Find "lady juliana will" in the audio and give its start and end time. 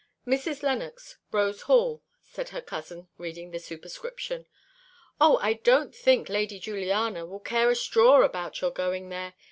6.27-7.39